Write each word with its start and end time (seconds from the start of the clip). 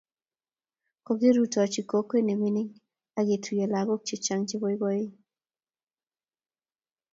Kokirutochi 1.05 1.81
kokwet 1.89 2.23
ne 2.25 2.35
mining' 2.41 2.75
ak 3.19 3.25
ketuye 3.27 3.65
lagok 3.73 4.01
chechang' 4.07 4.47
che 4.49 4.55
poipoen 4.61 5.09